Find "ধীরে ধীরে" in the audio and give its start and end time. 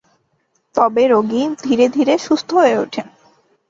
1.63-2.13